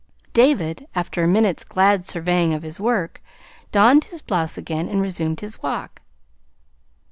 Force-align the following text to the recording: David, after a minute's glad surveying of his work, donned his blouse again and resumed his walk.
David, 0.33 0.87
after 0.95 1.23
a 1.23 1.27
minute's 1.27 1.63
glad 1.63 2.03
surveying 2.05 2.55
of 2.55 2.63
his 2.63 2.79
work, 2.79 3.21
donned 3.71 4.05
his 4.05 4.23
blouse 4.23 4.57
again 4.57 4.89
and 4.89 4.99
resumed 4.99 5.41
his 5.41 5.61
walk. 5.61 6.01